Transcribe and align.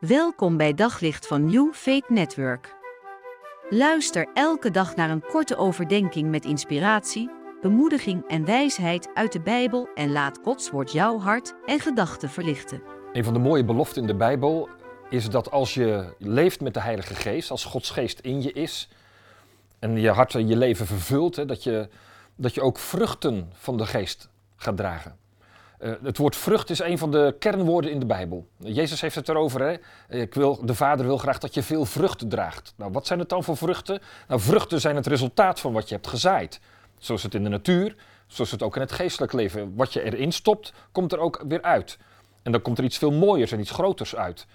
Welkom 0.00 0.56
bij 0.56 0.74
Daglicht 0.74 1.26
van 1.26 1.44
New 1.44 1.72
Faith 1.72 2.08
Network. 2.08 2.74
Luister 3.70 4.28
elke 4.34 4.70
dag 4.70 4.96
naar 4.96 5.10
een 5.10 5.22
korte 5.22 5.56
overdenking 5.56 6.30
met 6.30 6.44
inspiratie, 6.44 7.30
bemoediging 7.60 8.28
en 8.28 8.44
wijsheid 8.44 9.08
uit 9.14 9.32
de 9.32 9.40
Bijbel 9.40 9.88
en 9.94 10.12
laat 10.12 10.38
Gods 10.42 10.70
woord 10.70 10.92
jouw 10.92 11.18
hart 11.18 11.54
en 11.66 11.80
gedachten 11.80 12.30
verlichten. 12.30 12.82
Een 13.12 13.24
van 13.24 13.32
de 13.32 13.38
mooie 13.38 13.64
beloften 13.64 14.00
in 14.00 14.06
de 14.06 14.14
Bijbel 14.14 14.68
is 15.10 15.30
dat 15.30 15.50
als 15.50 15.74
je 15.74 16.14
leeft 16.18 16.60
met 16.60 16.74
de 16.74 16.80
Heilige 16.80 17.14
Geest, 17.14 17.50
als 17.50 17.64
Gods 17.64 17.90
Geest 17.90 18.20
in 18.20 18.42
je 18.42 18.52
is 18.52 18.88
en 19.78 20.00
je 20.00 20.10
hart 20.10 20.34
en 20.34 20.48
je 20.48 20.56
leven 20.56 20.86
vervult, 20.86 21.36
hè, 21.36 21.44
dat, 21.44 21.62
je, 21.62 21.88
dat 22.36 22.54
je 22.54 22.62
ook 22.62 22.78
vruchten 22.78 23.50
van 23.52 23.76
de 23.76 23.86
Geest 23.86 24.28
gaat 24.56 24.76
dragen. 24.76 25.16
Uh, 25.82 25.92
het 26.02 26.18
woord 26.18 26.36
vrucht 26.36 26.70
is 26.70 26.78
een 26.78 26.98
van 26.98 27.10
de 27.10 27.36
kernwoorden 27.38 27.90
in 27.90 28.00
de 28.00 28.06
Bijbel. 28.06 28.46
Jezus 28.56 29.00
heeft 29.00 29.14
het 29.14 29.28
erover. 29.28 29.60
Hè? 29.60 29.76
Ik 30.20 30.34
wil, 30.34 30.66
de 30.66 30.74
Vader 30.74 31.06
wil 31.06 31.18
graag 31.18 31.38
dat 31.38 31.54
je 31.54 31.62
veel 31.62 31.84
vruchten 31.84 32.28
draagt. 32.28 32.72
Nou, 32.76 32.92
wat 32.92 33.06
zijn 33.06 33.18
het 33.18 33.28
dan 33.28 33.44
voor 33.44 33.56
vruchten? 33.56 34.00
Nou, 34.28 34.40
vruchten 34.40 34.80
zijn 34.80 34.96
het 34.96 35.06
resultaat 35.06 35.60
van 35.60 35.72
wat 35.72 35.88
je 35.88 35.94
hebt 35.94 36.06
gezaaid. 36.06 36.60
Zoals 36.98 37.22
het 37.22 37.34
in 37.34 37.42
de 37.42 37.48
natuur, 37.48 37.94
zoals 38.26 38.50
het 38.50 38.62
ook 38.62 38.74
in 38.74 38.80
het 38.80 38.92
geestelijk 38.92 39.32
leven. 39.32 39.72
Wat 39.76 39.92
je 39.92 40.02
erin 40.02 40.32
stopt, 40.32 40.72
komt 40.92 41.12
er 41.12 41.18
ook 41.18 41.44
weer 41.48 41.62
uit. 41.62 41.98
En 42.42 42.52
dan 42.52 42.62
komt 42.62 42.78
er 42.78 42.84
iets 42.84 42.98
veel 42.98 43.12
mooiers 43.12 43.52
en 43.52 43.60
iets 43.60 43.70
groters 43.70 44.16
uit. 44.16 44.46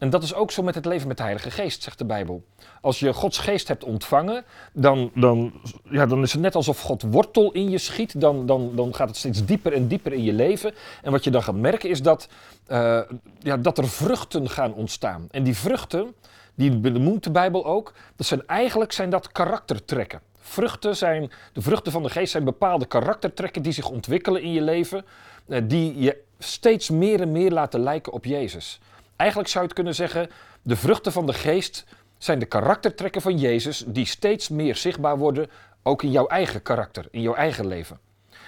En 0.00 0.10
dat 0.10 0.22
is 0.22 0.34
ook 0.34 0.50
zo 0.50 0.62
met 0.62 0.74
het 0.74 0.84
leven 0.84 1.08
met 1.08 1.16
de 1.16 1.22
Heilige 1.22 1.50
Geest, 1.50 1.82
zegt 1.82 1.98
de 1.98 2.04
Bijbel. 2.04 2.44
Als 2.80 2.98
je 2.98 3.12
Gods 3.12 3.38
Geest 3.38 3.68
hebt 3.68 3.84
ontvangen, 3.84 4.44
dan, 4.72 5.10
dan, 5.14 5.52
ja, 5.90 6.06
dan 6.06 6.22
is 6.22 6.32
het 6.32 6.40
net 6.40 6.54
alsof 6.54 6.80
God 6.80 7.02
wortel 7.02 7.52
in 7.52 7.70
je 7.70 7.78
schiet. 7.78 8.20
Dan, 8.20 8.46
dan, 8.46 8.72
dan 8.74 8.94
gaat 8.94 9.08
het 9.08 9.16
steeds 9.16 9.44
dieper 9.44 9.72
en 9.72 9.88
dieper 9.88 10.12
in 10.12 10.22
je 10.22 10.32
leven. 10.32 10.74
En 11.02 11.12
wat 11.12 11.24
je 11.24 11.30
dan 11.30 11.42
gaat 11.42 11.54
merken 11.54 11.88
is 11.88 12.02
dat, 12.02 12.28
uh, 12.68 13.00
ja, 13.38 13.56
dat 13.56 13.78
er 13.78 13.88
vruchten 13.88 14.48
gaan 14.48 14.74
ontstaan. 14.74 15.26
En 15.30 15.42
die 15.42 15.56
vruchten, 15.56 16.14
die 16.54 16.78
benoemt 16.78 17.24
de 17.24 17.30
Bijbel 17.30 17.66
ook, 17.66 17.92
dat 18.16 18.26
zijn 18.26 18.46
eigenlijk 18.46 18.92
zijn 18.92 19.10
dat 19.10 19.32
karaktertrekken. 19.32 20.20
Vruchten 20.38 20.96
zijn, 20.96 21.30
de 21.52 21.62
vruchten 21.62 21.92
van 21.92 22.02
de 22.02 22.10
geest 22.10 22.32
zijn 22.32 22.44
bepaalde 22.44 22.86
karaktertrekken 22.86 23.62
die 23.62 23.72
zich 23.72 23.88
ontwikkelen 23.88 24.42
in 24.42 24.52
je 24.52 24.62
leven, 24.62 25.04
uh, 25.46 25.58
die 25.64 25.98
je 25.98 26.16
steeds 26.38 26.90
meer 26.90 27.20
en 27.20 27.32
meer 27.32 27.50
laten 27.50 27.80
lijken 27.80 28.12
op 28.12 28.24
Jezus. 28.24 28.80
Eigenlijk 29.20 29.48
zou 29.48 29.62
je 29.62 29.68
het 29.68 29.78
kunnen 29.78 29.94
zeggen, 29.94 30.30
de 30.62 30.76
vruchten 30.76 31.12
van 31.12 31.26
de 31.26 31.32
geest 31.32 31.84
zijn 32.18 32.38
de 32.38 32.46
karaktertrekken 32.46 33.22
van 33.22 33.38
Jezus 33.38 33.84
die 33.86 34.06
steeds 34.06 34.48
meer 34.48 34.76
zichtbaar 34.76 35.18
worden, 35.18 35.50
ook 35.82 36.02
in 36.02 36.10
jouw 36.10 36.26
eigen 36.26 36.62
karakter, 36.62 37.08
in 37.10 37.20
jouw 37.20 37.34
eigen 37.34 37.66
leven. 37.66 37.98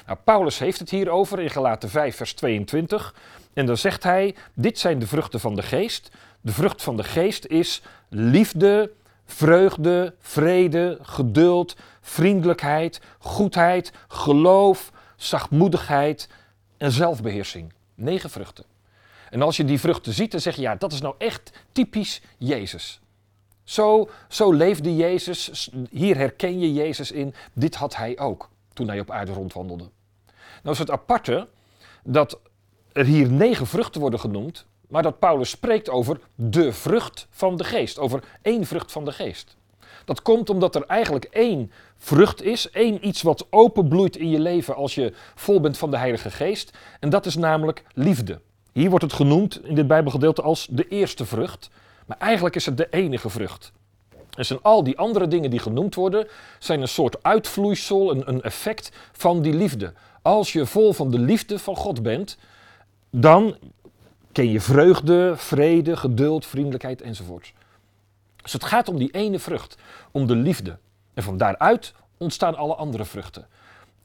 Nou, 0.06 0.18
Paulus 0.24 0.58
heeft 0.58 0.78
het 0.78 0.90
hier 0.90 1.10
over 1.10 1.40
in 1.40 1.50
Galaten 1.50 1.88
5, 1.88 2.16
vers 2.16 2.32
22. 2.32 3.14
En 3.52 3.66
dan 3.66 3.76
zegt 3.76 4.02
hij: 4.02 4.34
Dit 4.54 4.78
zijn 4.78 4.98
de 4.98 5.06
vruchten 5.06 5.40
van 5.40 5.54
de 5.54 5.62
geest. 5.62 6.10
De 6.40 6.52
vrucht 6.52 6.82
van 6.82 6.96
de 6.96 7.04
geest 7.04 7.46
is 7.46 7.82
liefde, 8.08 8.92
vreugde, 9.24 10.14
vrede, 10.18 10.98
geduld, 11.02 11.76
vriendelijkheid, 12.00 13.00
goedheid, 13.18 13.92
geloof, 14.08 14.92
zachtmoedigheid 15.16 16.28
en 16.76 16.92
zelfbeheersing. 16.92 17.72
Negen 17.94 18.30
vruchten. 18.30 18.71
En 19.32 19.42
als 19.42 19.56
je 19.56 19.64
die 19.64 19.80
vruchten 19.80 20.12
ziet, 20.12 20.30
dan 20.30 20.40
zeg 20.40 20.56
je, 20.56 20.62
ja, 20.62 20.74
dat 20.74 20.92
is 20.92 21.00
nou 21.00 21.14
echt 21.18 21.52
typisch 21.72 22.20
Jezus. 22.38 23.00
Zo, 23.64 24.10
zo 24.28 24.52
leefde 24.52 24.96
Jezus, 24.96 25.70
hier 25.90 26.16
herken 26.16 26.60
je 26.60 26.72
Jezus 26.72 27.12
in, 27.12 27.34
dit 27.52 27.74
had 27.74 27.96
hij 27.96 28.18
ook 28.18 28.50
toen 28.72 28.88
hij 28.88 29.00
op 29.00 29.10
aarde 29.10 29.32
rondwandelde. 29.32 29.84
Nou 30.62 30.74
is 30.74 30.78
het 30.78 30.90
aparte 30.90 31.48
dat 32.04 32.40
er 32.92 33.04
hier 33.04 33.30
negen 33.30 33.66
vruchten 33.66 34.00
worden 34.00 34.20
genoemd, 34.20 34.66
maar 34.88 35.02
dat 35.02 35.18
Paulus 35.18 35.50
spreekt 35.50 35.88
over 35.88 36.20
de 36.34 36.72
vrucht 36.72 37.26
van 37.30 37.56
de 37.56 37.64
geest, 37.64 37.98
over 37.98 38.24
één 38.42 38.66
vrucht 38.66 38.92
van 38.92 39.04
de 39.04 39.12
geest. 39.12 39.56
Dat 40.04 40.22
komt 40.22 40.50
omdat 40.50 40.74
er 40.74 40.86
eigenlijk 40.86 41.24
één 41.24 41.72
vrucht 41.96 42.42
is, 42.42 42.70
één 42.70 43.06
iets 43.06 43.22
wat 43.22 43.46
openbloeit 43.50 44.16
in 44.16 44.30
je 44.30 44.40
leven 44.40 44.74
als 44.74 44.94
je 44.94 45.12
vol 45.34 45.60
bent 45.60 45.78
van 45.78 45.90
de 45.90 45.96
Heilige 45.96 46.30
Geest, 46.30 46.78
en 47.00 47.10
dat 47.10 47.26
is 47.26 47.36
namelijk 47.36 47.82
liefde. 47.94 48.40
Hier 48.72 48.90
wordt 48.90 49.04
het 49.04 49.12
genoemd 49.12 49.64
in 49.64 49.74
dit 49.74 49.86
Bijbelgedeelte 49.86 50.42
als 50.42 50.66
de 50.70 50.88
eerste 50.88 51.26
vrucht, 51.26 51.70
maar 52.06 52.18
eigenlijk 52.18 52.56
is 52.56 52.66
het 52.66 52.76
de 52.76 52.88
enige 52.90 53.30
vrucht. 53.30 53.72
En 54.36 54.46
zijn 54.46 54.58
al 54.62 54.84
die 54.84 54.98
andere 54.98 55.28
dingen 55.28 55.50
die 55.50 55.58
genoemd 55.58 55.94
worden, 55.94 56.26
zijn 56.58 56.80
een 56.80 56.88
soort 56.88 57.22
uitvloeisel, 57.22 58.10
een, 58.10 58.28
een 58.28 58.42
effect 58.42 58.92
van 59.12 59.42
die 59.42 59.52
liefde. 59.52 59.92
Als 60.22 60.52
je 60.52 60.66
vol 60.66 60.92
van 60.92 61.10
de 61.10 61.18
liefde 61.18 61.58
van 61.58 61.76
God 61.76 62.02
bent, 62.02 62.36
dan 63.10 63.56
ken 64.32 64.50
je 64.50 64.60
vreugde, 64.60 65.32
vrede, 65.36 65.96
geduld, 65.96 66.46
vriendelijkheid 66.46 67.02
enzovoort. 67.02 67.52
Dus 68.42 68.52
het 68.52 68.64
gaat 68.64 68.88
om 68.88 68.98
die 68.98 69.10
ene 69.10 69.38
vrucht, 69.38 69.76
om 70.10 70.26
de 70.26 70.36
liefde. 70.36 70.78
En 71.14 71.22
van 71.22 71.36
daaruit 71.36 71.94
ontstaan 72.16 72.56
alle 72.56 72.74
andere 72.74 73.04
vruchten. 73.04 73.46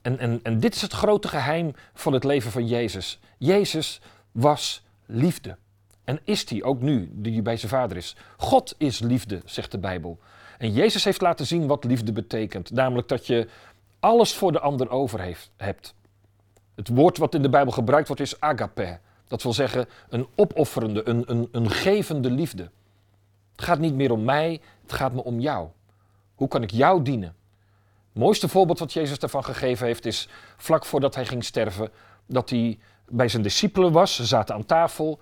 En, 0.02 0.18
en, 0.18 0.40
en 0.42 0.60
dit 0.60 0.74
is 0.74 0.82
het 0.82 0.92
grote 0.92 1.28
geheim 1.28 1.74
van 1.94 2.12
het 2.12 2.24
leven 2.24 2.50
van 2.50 2.66
Jezus. 2.66 3.18
Jezus 3.38 4.00
was 4.40 4.82
liefde. 5.06 5.56
En 6.04 6.20
is 6.24 6.46
die 6.46 6.64
ook 6.64 6.80
nu, 6.80 7.10
die 7.12 7.42
bij 7.42 7.56
zijn 7.56 7.70
vader 7.70 7.96
is. 7.96 8.16
God 8.36 8.74
is 8.78 8.98
liefde, 8.98 9.42
zegt 9.44 9.70
de 9.70 9.78
Bijbel. 9.78 10.18
En 10.58 10.72
Jezus 10.72 11.04
heeft 11.04 11.20
laten 11.20 11.46
zien 11.46 11.66
wat 11.66 11.84
liefde 11.84 12.12
betekent. 12.12 12.70
Namelijk 12.70 13.08
dat 13.08 13.26
je 13.26 13.48
alles 14.00 14.34
voor 14.34 14.52
de 14.52 14.60
ander 14.60 14.90
over 14.90 15.20
heeft, 15.20 15.50
hebt. 15.56 15.94
Het 16.74 16.88
woord 16.88 17.18
wat 17.18 17.34
in 17.34 17.42
de 17.42 17.48
Bijbel 17.48 17.72
gebruikt 17.72 18.06
wordt 18.06 18.22
is 18.22 18.40
agape. 18.40 18.98
Dat 19.26 19.42
wil 19.42 19.52
zeggen 19.52 19.86
een 20.08 20.26
opofferende, 20.34 21.08
een, 21.08 21.22
een, 21.26 21.48
een 21.52 21.70
gevende 21.70 22.30
liefde. 22.30 22.70
Het 23.52 23.64
gaat 23.64 23.78
niet 23.78 23.94
meer 23.94 24.12
om 24.12 24.24
mij, 24.24 24.60
het 24.82 24.92
gaat 24.92 25.12
me 25.12 25.24
om 25.24 25.40
jou. 25.40 25.68
Hoe 26.34 26.48
kan 26.48 26.62
ik 26.62 26.70
jou 26.70 27.02
dienen? 27.02 27.34
Het 28.12 28.22
mooiste 28.22 28.48
voorbeeld 28.48 28.78
wat 28.78 28.92
Jezus 28.92 29.18
daarvan 29.18 29.44
gegeven 29.44 29.86
heeft 29.86 30.06
is 30.06 30.28
vlak 30.56 30.84
voordat 30.84 31.14
hij 31.14 31.26
ging 31.26 31.44
sterven, 31.44 31.90
dat 32.26 32.50
hij 32.50 32.78
bij 33.10 33.28
zijn 33.28 33.42
discipelen 33.42 33.92
was. 33.92 34.14
Ze 34.14 34.26
zaten 34.26 34.54
aan 34.54 34.66
tafel 34.66 35.20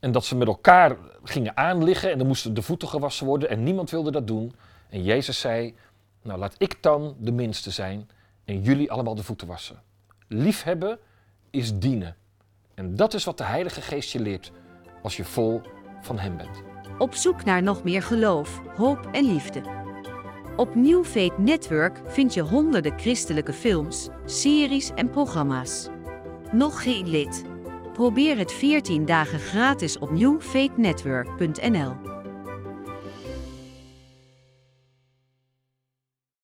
en 0.00 0.12
dat 0.12 0.24
ze 0.24 0.36
met 0.36 0.46
elkaar 0.46 0.96
gingen 1.22 1.56
aanliggen 1.56 2.10
en 2.10 2.18
dan 2.18 2.26
moesten 2.26 2.54
de 2.54 2.62
voeten 2.62 2.88
gewassen 2.88 3.26
worden 3.26 3.48
en 3.48 3.62
niemand 3.62 3.90
wilde 3.90 4.10
dat 4.10 4.26
doen. 4.26 4.54
En 4.88 5.02
Jezus 5.02 5.40
zei, 5.40 5.74
nou 6.22 6.38
laat 6.38 6.54
ik 6.58 6.82
dan 6.82 7.16
de 7.18 7.32
minste 7.32 7.70
zijn 7.70 8.08
en 8.44 8.62
jullie 8.62 8.92
allemaal 8.92 9.14
de 9.14 9.22
voeten 9.22 9.46
wassen. 9.46 9.82
Liefhebben 10.28 10.98
is 11.50 11.78
dienen. 11.78 12.16
En 12.74 12.96
dat 12.96 13.14
is 13.14 13.24
wat 13.24 13.38
de 13.38 13.44
Heilige 13.44 13.80
Geest 13.80 14.12
je 14.12 14.20
leert 14.20 14.52
als 15.02 15.16
je 15.16 15.24
vol 15.24 15.60
van 16.00 16.18
Hem 16.18 16.36
bent. 16.36 16.62
Op 16.98 17.14
zoek 17.14 17.44
naar 17.44 17.62
nog 17.62 17.84
meer 17.84 18.02
geloof, 18.02 18.60
hoop 18.76 19.08
en 19.12 19.24
liefde. 19.24 19.62
Op 20.56 20.74
New 20.74 21.04
Network 21.36 22.00
vind 22.06 22.34
je 22.34 22.40
honderden 22.40 22.98
christelijke 22.98 23.52
films, 23.52 24.08
series 24.24 24.90
en 24.94 25.10
programma's. 25.10 25.88
Nog 26.52 26.82
geen 26.82 27.08
lid? 27.08 27.44
Probeer 27.92 28.38
het 28.38 28.52
14 28.52 29.04
dagen 29.04 29.38
gratis 29.38 29.98
op 29.98 30.10
newfaithnetwork.nl. 30.10 32.13